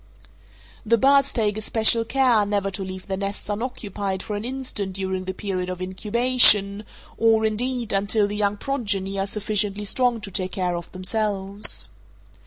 The 0.83 0.97
birds 0.97 1.31
take 1.31 1.57
especial 1.57 2.03
care 2.05 2.43
never 2.43 2.71
to 2.71 2.83
leave 2.83 3.05
their 3.05 3.17
nests 3.17 3.49
unoccupied 3.49 4.23
for 4.23 4.35
an 4.35 4.43
instant 4.43 4.93
during 4.93 5.25
the 5.25 5.33
period 5.35 5.69
of 5.69 5.79
incubation, 5.79 6.85
or, 7.19 7.45
indeed, 7.45 7.93
until 7.93 8.25
the 8.25 8.35
young 8.35 8.57
progeny 8.57 9.19
are 9.19 9.27
sufficiently 9.27 9.85
strong 9.85 10.19
to 10.21 10.31
take 10.31 10.53
care 10.53 10.75
of 10.75 10.91
themselves. 10.91 11.87